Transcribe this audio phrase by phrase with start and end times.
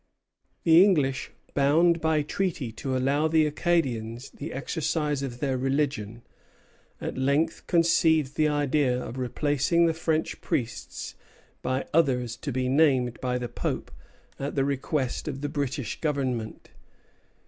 [0.63, 6.23] The English, bound by treaty to allow the Acadians the exercise of their religion,
[6.99, 11.13] at length conceived the idea of replacing the French priests
[11.61, 13.91] by others to be named by the Pope
[14.39, 16.71] at the request of the British Government.